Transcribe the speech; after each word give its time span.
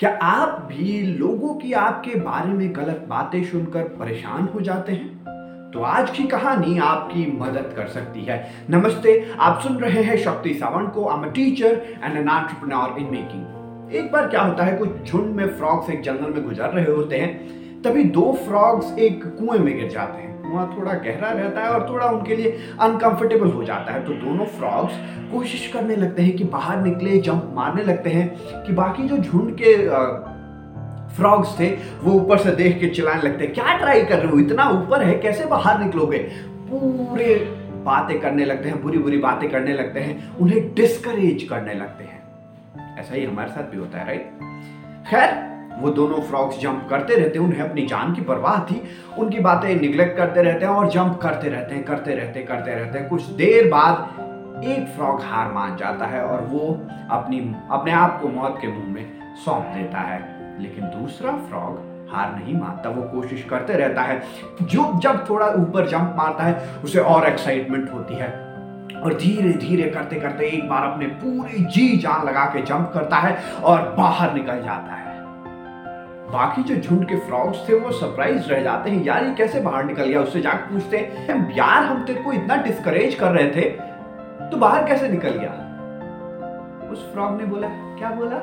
क्या 0.00 0.10
आप 0.22 0.68
भी 0.68 1.02
लोगों 1.02 1.54
की 1.54 1.72
आपके 1.72 2.14
बारे 2.14 2.48
में 2.48 2.76
गलत 2.76 3.06
बातें 3.08 3.44
सुनकर 3.44 3.82
परेशान 3.82 4.48
हो 4.54 4.60
जाते 4.60 4.92
हैं? 4.92 5.70
तो 5.70 5.82
आज 5.82 6.10
की 6.10 6.24
कहानी 6.24 6.78
आपकी 6.78 7.24
मदद 7.40 7.72
कर 7.76 7.86
सकती 7.86 8.20
है। 8.20 8.36
नमस्ते, 8.70 9.32
आप 9.38 9.60
सुन 9.60 9.76
रहे 9.76 10.02
हैं 10.02 10.16
शक्ति 10.16 10.54
सावंत 10.54 10.92
को। 10.94 11.08
I 11.08 11.18
am 11.18 11.30
teacher 11.30 11.82
and 12.04 12.12
an 12.12 12.28
entrepreneur 12.28 12.98
in 12.98 13.10
making 13.10 13.94
एक 13.94 14.12
बार 14.12 14.28
क्या 14.28 14.42
होता 14.42 14.64
है, 14.64 14.76
कुछ 14.76 15.10
झुंड 15.10 15.34
में 15.34 15.46
फ्रॉक्स 15.48 15.90
एक 15.90 16.02
जंगल 16.02 16.32
में 16.32 16.44
गुजर 16.44 16.68
रहे 16.68 16.92
होते 16.92 17.16
हैं। 17.16 17.67
तभी 17.84 18.04
दो 18.04 18.32
फ्रॉग्स 18.46 18.98
एक 18.98 19.24
कुएँ 19.24 19.58
में 19.58 19.76
गिर 19.78 19.88
जाते 19.88 20.22
हैं। 20.22 20.52
वहाँ 20.52 20.74
थोड़ा 20.78 20.92
गहरा 20.92 21.30
रहता 21.30 21.60
है 21.60 21.68
और 21.68 21.88
थोड़ा 21.88 22.06
उनके 22.06 22.36
लिए 22.36 22.58
अनकंफर्टेबल 22.80 23.48
हो 23.48 23.64
जाता 23.64 23.92
है। 23.92 24.04
तो 24.06 24.12
दोनों 24.12 24.44
फ्रॉग्स 24.44 24.94
कोशिश 25.32 25.66
करने 25.66 25.96
लगते 25.96 26.22
हैं 26.22 26.36
कि 26.36 26.44
बाहर 26.44 26.80
निकले 26.82 27.18
जंप 27.18 27.52
मारने 27.54 27.82
लगते 27.82 28.10
हैं 28.10 28.28
कि 28.66 28.72
बाकी 28.72 29.08
जो 29.08 29.18
झुंड 29.18 29.56
के 29.62 29.74
फ्रॉग्स 31.16 31.58
थे, 31.60 31.68
वो 32.02 32.12
ऊपर 32.12 32.38
से 32.38 32.50
देख 32.50 32.78
के 32.80 32.88
चिल्लाने 32.88 33.22
लगते 33.22 33.44
हैं, 33.44 33.54
क्या 33.54 33.76
ट्राई 33.78 34.02
कर 34.04 34.18
रहे 34.18 34.32
हो? 34.32 34.38
इतना 34.38 34.68
ऊपर 34.70 35.02
है, 35.02 35.14
कैसे 35.18 35.46
बाहर 35.46 35.78
निकलोगे? 35.80 36.18
पूरे 36.70 37.34
बातें 37.84 38.18
करने 38.20 38.44
लगते 38.44 38.68
हैं 38.68 38.82
बुरी 38.82 38.98
बुरी 38.98 39.18
बातें 39.18 39.50
करने 39.50 39.72
लगते 39.72 40.00
हैं, 40.00 40.36
उन्हें 40.36 40.74
डिस्करेज 40.74 41.42
करने 41.42 41.74
लगते 41.74 42.04
हैं। 42.04 42.98
ऐसा 42.98 43.14
ही 43.14 43.24
हमारे 43.24 43.48
साथ 43.48 43.62
भी 43.62 43.76
होता 43.76 43.98
है 43.98 44.06
राइट 44.06 44.30
खैर 45.10 45.57
वो 45.78 45.90
दोनों 45.90 46.20
फ्रॉग्स 46.20 46.60
जंप 46.60 46.86
करते 46.90 47.14
रहते 47.14 47.38
हैं, 47.38 47.46
उन्हें 47.46 47.60
अपनी 47.60 47.86
जान 47.86 48.14
की 48.14 48.20
परवाह 48.20 48.60
थी। 48.60 48.82
उनकी 49.18 49.40
बातें 49.40 49.80
निगलेक्ट 49.80 50.16
करते 50.16 50.42
रहते 50.42 50.66
हैं 50.66 50.72
और 50.72 50.90
जंप 50.90 51.20
करते 51.22 51.48
रहते 51.48 51.74
हैं, 51.74 51.84
करते 51.84 52.14
रहते 52.14 52.40
करते 52.42 52.74
रहते 52.74 52.98
हैं। 52.98 53.08
कुछ 53.08 53.22
देर 53.22 53.68
बाद 53.68 54.08
एक 54.64 54.88
फ्रॉग 54.88 55.22
हार 55.22 55.52
मान 55.52 55.76
जाता 55.76 56.06
है 56.06 56.22
और 56.22 56.40
वो 56.40 56.88
अपनी, 57.10 57.54
अपने 57.70 57.92
आप 57.92 58.20
को 58.22 58.28
मौत 58.28 58.58
के 58.60 58.68
मुँह 58.68 58.88
में 58.88 59.06
सौंप 59.44 59.64
देता 59.74 59.98
है। 59.98 60.38
लेकिन 60.62 60.84
दूसरा 60.84 61.32
फ्रॉग 61.32 61.88
हार 62.12 62.34
नहीं 62.34 62.60
मानता, 62.60 62.90
वो 62.90 63.02
कोशिश 63.02 63.46
करते 63.50 63.72
रहता 63.72 64.02
है। 64.02 64.22
जो, 64.62 65.00
जब 65.00 65.30
थोड़ा 65.30 65.46
ऊपर 65.46 65.88
जंप 65.88 66.14
मारता 66.18 66.44
है, 66.44 66.68
उसे 66.84 66.98
और 66.98 67.26
एक्साइटमेंट 67.26 67.92
होती 67.92 68.14
है। 68.14 68.48
और 69.02 69.14
धीरे 69.14 69.52
धीरे 69.52 69.90
करते 69.90 70.16
करते 70.16 70.44
एक 70.44 70.68
बार 70.68 70.82
अपने 70.82 71.06
पूरी 71.06 71.64
जी 71.64 71.96
जान 71.96 72.26
लगा 72.26 72.44
के 72.44 72.62
जंप 72.62 72.90
करता 72.94 73.16
है 73.16 73.54
और 73.54 73.94
बाहर 73.98 74.34
निकल 74.34 74.62
जाता 74.62 74.94
है। 74.94 75.07
बाकी 76.32 76.62
जो 76.62 76.74
झुंड 76.76 77.04
के 77.08 77.16
फ्रॉग्स 77.18 77.68
थे, 77.68 77.74
वो 77.74 77.90
सरप्राइज़ 77.92 78.48
रह 78.48 78.62
जाते 78.62 78.90
हैं। 78.90 79.04
यार, 79.04 79.24
ये 79.24 79.34
कैसे 79.34 79.60
बाहर 79.60 79.84
निकल 79.84 80.04
गया? 80.04 80.20
उससे 80.20 80.40
जाकर 80.40 80.72
पूछते 80.72 80.96
हैं 80.96 81.56
यार, 81.56 81.82
हम 81.84 82.04
तेरे 82.04 82.22
को 82.22 82.32
इतना 82.32 82.56
डिस्करेज 82.62 83.14
कर 83.14 83.30
रहे 83.30 83.50
थे 83.50 83.70
तो 84.50 84.56
बाहर 84.56 84.86
कैसे 84.88 85.08
निकल 85.08 85.30
गया? 85.30 85.50
उस 86.92 87.10
फ्रॉग 87.12 87.40
ने 87.40 87.46
बोला, 87.46 87.68
क्या 87.98 88.10
बोला? 88.10 88.36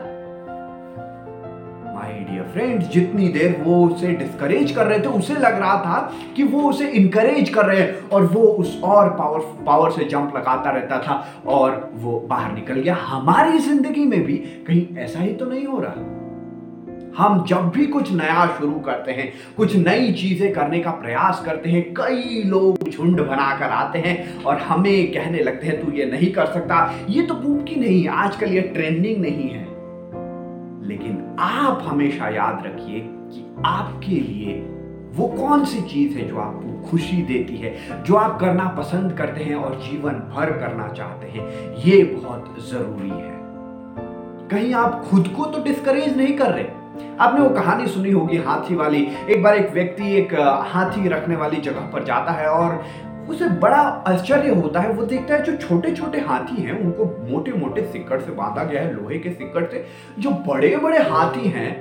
माय 1.94 2.14
डियर 2.30 2.44
फ्रेंड्स 2.54 2.88
जितनी 2.90 3.28
देर 3.28 3.56
वो 3.64 3.86
उसे 3.86 4.08
डिस्करेज 4.14 4.72
कर 4.72 4.86
रहे 4.86 5.00
थे, 5.00 5.08
उसे 5.10 5.34
लग 5.34 5.60
रहा 5.60 5.78
था 5.78 6.00
कि 6.36 6.44
वो 6.44 6.70
उसे 6.70 6.88
इनकरेज 6.92 7.50
कर 7.50 7.66
रहे 7.66 7.80
हैं, 7.82 8.10
और 8.10 8.26
वो 8.26 8.42
उस 8.42 8.80
और 8.84 9.10
पावर 9.10 9.40
पावर 9.66 9.92
से 9.92 10.06
जंप 10.06 10.36
लगाता 10.36 10.72
रहता 10.72 11.00
था, 11.00 11.26
और 11.48 11.90
वो 11.94 12.20
बाहर 12.30 12.52
निकल 12.52 12.74
गया। 12.74 12.96
हमारी 13.02 13.58
ज़िंदगी 13.60 14.06
में 14.06 14.22
भी 14.26 14.38
कहीं 14.68 14.86
ऐसा 14.98 15.20
ही 15.20 15.34
तो 15.34 15.46
नहीं 15.46 15.66
हो 15.66 15.80
रहा। 15.80 15.94
हम 17.18 17.46
जब 17.46 17.70
भी 17.70 17.86
कुछ 17.86 18.12
नया 18.12 18.58
शुरू 18.60 18.80
करते 18.80 19.12
हैं, 19.12 19.34
कुछ 19.58 19.76
नई 19.76 20.14
चीज़ें 20.14 20.54
करने 20.54 20.80
का 20.80 20.92
प्रयास 20.92 21.44
करते 21.46 21.70
हैं, 21.70 21.94
कई 21.94 22.44
लोग 22.46 22.90
झुंड 22.90 23.22
बनाकर 23.22 23.66
आते 23.66 24.00
हैं 24.00 24.44
और 24.44 24.58
हमें 24.58 25.12
कहने 25.12 25.40
लगते 25.40 25.68
हैं, 25.68 25.86
तू 25.86 25.92
ये 25.92 26.06
नहीं 26.06 26.32
कर 26.32 26.46
सकता। 26.46 26.94
ये 27.10 27.22
तो 27.22 27.34
मुमकिन 27.34 27.80
नहीं, 27.80 28.08
आजकल 28.08 28.48
ये 28.48 28.62
ट्रेंडिंग 28.62 29.18
नहीं 29.18 29.50
है। 29.50 29.64
लेकिन 30.88 31.38
आप 31.40 31.84
हमेशा 31.86 32.30
याद 32.30 32.64
रखिए 32.66 33.00
कि 33.06 33.56
आपके 33.66 34.16
लिए 34.16 34.54
वो 35.14 35.28
कौन 35.28 35.66
सी 35.66 35.82
चीज़ 35.82 36.18
है 36.18 36.28
जो 36.28 36.38
आपको 36.38 36.90
खुशी 36.90 37.22
देती 37.22 37.58
है, 37.58 38.04
जो 38.04 38.16
आप 38.16 38.40
करना 38.40 38.64
पसंद 38.64 39.14
करते 39.14 39.44
हैं 39.44 39.56
और 39.56 39.76
जीवन 39.76 40.12
भर 40.12 40.52
करना 40.52 40.88
चाहते 40.88 41.28
हैं। 41.28 41.76
ये 41.78 42.04
बहुत 42.04 42.56
ज़रूरी 42.72 43.10
है। 43.10 43.36
कहीं 44.50 44.74
आप 44.74 45.06
खुद 45.06 45.28
को 45.28 45.46
तो 45.46 45.64
डिस्करेज 45.64 46.18
नहीं 46.18 46.38
कर 46.38 46.52
रहे? 46.52 46.85
आपने 47.20 47.42
वो 47.42 47.50
कहानी 47.50 47.88
सुनी 47.88 48.12
होगी 48.12 48.38
हाथी 48.38 48.76
वाली। 48.76 49.08
एक 49.30 49.44
बार 49.44 49.56
एक 49.56 49.72
व्यक्ति 49.72 50.16
एक 50.16 50.34
हाथी 50.68 51.08
रखने 51.08 51.36
वाली 51.36 51.62
जगह 51.62 51.90
पर 51.94 52.04
जाता 52.04 52.32
है 52.32 52.48
और 52.48 52.84
उसे 53.30 53.48
बड़ा 53.60 53.78
आश्चर्य 54.08 54.50
होता 54.52 54.80
है। 54.80 54.92
वो 54.94 55.04
देखता 55.04 55.34
है 55.36 55.44
जो 55.44 55.56
छोटे 55.58 55.92
छोटे 55.92 56.20
हाथी 56.20 56.62
हैं, 56.62 56.80
उनको 56.80 57.06
मोटे 57.32 57.52
मोटे 57.52 57.86
सिक्कड़ 57.86 58.20
से 58.22 58.32
बांधा 58.32 58.64
गया 58.64 58.82
है, 58.82 58.94
लोहे 58.94 59.20
के 59.20 59.30
सिक्कड़ 59.30 59.66
से। 59.66 59.86
जो 60.20 60.30
बड़े 60.48 60.76
बड़े 60.78 60.98
हाथी 61.04 61.48
हैं, 61.50 61.72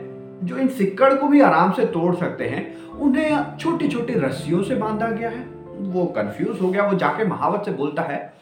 जो 0.42 0.56
इन 0.56 0.68
सिक्कड़ 0.68 1.12
को 1.14 1.28
भी 1.28 1.40
आराम 1.40 1.72
से 1.72 1.86
तोड़ 1.86 2.14
सकते 2.14 2.44
हैं, 2.44 2.62
उन्हें 2.90 3.56
छोटी 3.60 3.88
छोटी 3.88 4.14
रस्सियों 4.14 4.62
से 4.62 4.74
बांधा 4.74 5.08
गया 5.08 5.30
है। 5.30 5.46
वो 5.74 6.04
कंफ्यूज 6.16 6.60
हो 6.62 6.68
गया, 6.68 6.82
वो 6.82 6.96
जाके 6.96 7.24
महावत 7.24 7.62
से 7.64 7.70
बोलता 7.72 8.02
है 8.02 8.32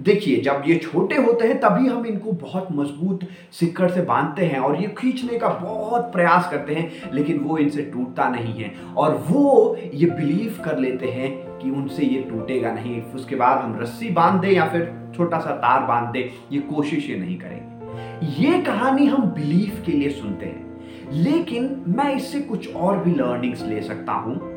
देखिए, 0.00 0.40
जब 0.40 0.62
ये 0.66 0.76
छोटे 0.76 1.16
होते 1.16 1.46
हैं, 1.48 1.60
तभी 1.60 1.88
हम 1.88 2.06
इनको 2.06 2.32
बहुत 2.32 2.68
मज़बूत 2.72 3.20
सिक्कड़ 3.52 3.90
से 3.90 4.02
बांधते 4.02 4.46
हैं 4.46 4.58
और 4.58 4.82
ये 4.82 4.94
खींचने 4.98 5.38
का 5.38 5.48
बहुत 5.48 6.02
प्रयास 6.02 6.48
करते 6.50 6.74
हैं, 6.74 7.10
लेकिन 7.12 7.38
वो 7.38 7.58
इनसे 7.58 7.82
टूटता 7.82 8.28
नहीं 8.28 8.54
है। 8.54 8.74
और 8.96 9.24
वो 9.28 9.78
ये 9.94 10.06
बिलीव 10.06 10.62
कर 10.64 10.78
लेते 10.78 11.06
हैं 11.06 11.58
कि 11.58 11.70
उनसे 11.70 12.04
ये 12.04 12.22
टूटेगा 12.22 12.72
नहीं। 12.72 13.02
उसके 13.02 13.36
बाद 13.36 13.58
हम 13.58 13.80
रस्सी 13.80 14.10
बाँध 14.10 14.40
दें 14.40 14.50
या 14.50 14.68
फिर 14.68 15.12
छोटा 15.16 15.38
सा 15.38 15.50
तार 15.50 15.86
बाँध 15.86 16.12
दें, 16.12 16.30
ये 16.52 16.60
कोशिश 16.60 17.10
ये 17.10 17.16
नहीं 17.16 17.38
करेंगे। 17.38 17.66
ये 18.42 18.62
कहानी 18.62 19.06
हम 19.06 19.22
बिलीफ 19.22 19.82
के 19.86 19.92
लिए 19.92 20.10
सुनते 20.10 20.46
हैं। 20.46 20.66
लेकिन 21.12 21.84
मैं 21.88 22.14
इससे 22.14 22.40
कुछ 22.40 22.74
और 22.74 22.98
भी 22.98 23.14
लर्निंग्स 23.14 23.62
ले 23.62 23.82
सकता 23.82 24.12
हूँ। 24.12 24.55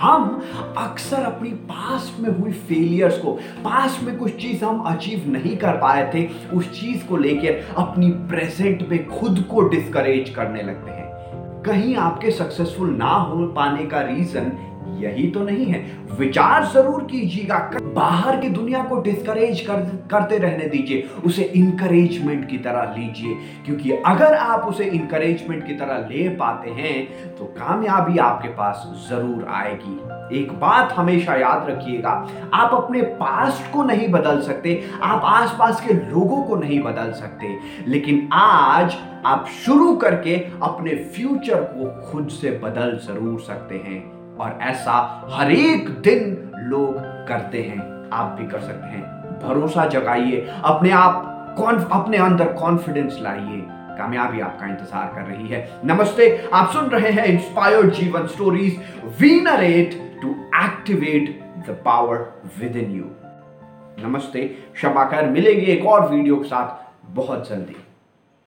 हम 0.00 0.42
अक्सर 0.78 1.16
अपनी 1.16 1.50
पास 1.50 2.16
में 2.20 2.38
हुई 2.38 2.52
फेलियर्स 2.52 3.18
को 3.18 3.32
पास 3.64 4.00
में 4.02 4.16
कुछ 4.18 4.36
चीज़ 4.36 4.64
हम 4.64 4.80
अचीव 4.80 5.24
नहीं 5.26 5.56
कर 5.56 5.72
पाए 5.72 6.10
थे, 6.14 6.28
उस 6.56 6.80
चीज़ 6.80 7.06
को 7.06 7.16
लेकर 7.16 7.74
अपनी 7.76 8.10
प्रेजेंट 8.10 8.88
में 8.88 9.08
खुद 9.08 9.44
को 9.50 9.60
डिस्करेज 9.60 10.30
करने 10.30 10.62
लगते 10.62 10.90
हैं। 10.90 11.06
कहीं 11.62 11.96
आपके 11.96 12.30
सक्सेसफुल 12.30 12.90
ना 12.90 13.10
हो 13.10 13.46
पाने 13.46 13.86
का 13.86 14.00
रीजन 14.00 14.52
यही 14.96 15.30
तो 15.30 15.40
नहीं 15.40 15.66
है। 15.66 15.84
विचार 16.18 16.64
ज़रूर 16.64 17.02
कीजिएगा। 17.02 17.56
बाहर 17.86 18.40
की 18.40 18.48
दुनिया 18.48 18.82
को 18.84 19.00
डिस्करेज 19.02 19.60
कर, 19.60 19.80
करते 20.10 20.38
रहने 20.38 20.64
दीजिए। 20.66 21.08
उसे 21.24 21.42
इंकरेजमेंट 21.56 22.48
की 22.50 22.58
तरह 22.58 22.94
लीजिए। 22.98 23.34
क्योंकि 23.66 23.90
अगर 24.06 24.34
आप 24.34 24.66
उसे 24.68 24.84
इंकरेजमेंट 24.84 25.66
की 25.66 25.74
तरह 25.74 26.06
ले 26.10 26.28
पाते 26.36 26.70
हैं 26.72 27.36
तो 27.36 27.44
कामयाबी 27.58 28.18
आपके 28.20 28.48
पास 28.48 28.86
ज़रूर 29.10 29.46
आएगी। 29.50 30.38
एक 30.38 30.52
बात 30.60 30.92
हमेशा 30.92 31.34
याद 31.34 31.68
रखिएगा 31.70 32.10
आप 32.54 32.74
अपने 32.74 33.02
पास्ट 33.20 33.72
को 33.72 33.82
नहीं 33.84 34.08
बदल 34.08 34.40
सकते 34.40 34.82
आप 35.02 35.22
आसपास 35.24 35.80
के 35.80 35.94
लोगों 35.94 36.42
को 36.42 36.56
नहीं 36.56 36.80
बदल 36.82 37.12
सकते। 37.12 37.56
लेकिन 37.86 38.28
आज 38.34 38.96
आप 39.26 39.46
शुरू 39.64 39.94
करके 39.96 40.36
अपने 40.62 40.94
फ्यूचर 41.14 41.62
को 41.70 42.10
खुद 42.10 42.28
से 42.32 42.50
बदल 42.62 42.98
ज़रूर 43.04 43.40
सकते 43.40 43.82
हैं। 43.86 44.15
और 44.40 44.58
ऐसा 44.62 44.94
हर 45.30 45.52
एक 45.52 45.88
दिन 46.00 46.50
लोग 46.70 46.96
करते 47.28 47.62
हैं। 47.62 48.10
आप 48.12 48.36
भी 48.38 48.46
कर 48.46 48.60
सकते 48.60 48.88
हैं। 48.88 49.04
भरोसा 49.40 49.86
जगाइए। 49.86 50.46
अपने 50.64 50.90
आप 50.92 51.32
अपने 51.92 52.16
अंदर 52.16 52.52
कॉन्फिडेंस 52.52 53.18
लाइए। 53.22 53.62
कामयाबी 53.98 54.40
आपका 54.40 54.66
इंतज़ार 54.66 55.12
कर 55.14 55.22
रही 55.22 55.48
है। 55.48 55.80
नमस्ते, 55.84 56.48
आप 56.52 56.70
सुन 56.70 56.88
रहे 56.90 57.10
हैं 57.10 57.24
inspired 57.26 57.90
Jeevan 57.90 58.26
stories 58.26 58.80
we 59.20 59.40
narrate 59.40 59.94
to 60.22 60.30
activate 60.56 61.30
the 61.68 61.76
power 61.84 62.18
within 62.76 62.90
you 62.92 63.04
नमस्ते, 64.00 64.50
शबाकर 64.76 65.28
मिलेंगे 65.30 65.66
एक 65.72 65.86
और 65.86 66.08
वीडियो 66.08 66.36
के 66.36 66.48
साथ। 66.48 67.14
बहुत 67.14 67.48
जल्दी। 67.48 67.76